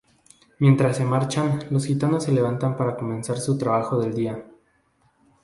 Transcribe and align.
Mientras 0.57 0.97
se 0.97 1.05
marchan, 1.05 1.59
los 1.69 1.85
gitanos 1.85 2.23
se 2.23 2.31
levantan 2.31 2.75
para 2.75 2.95
comenzar 2.95 3.37
su 3.39 3.55
trabajo 3.55 3.99
del 4.01 4.15
día. 4.15 4.43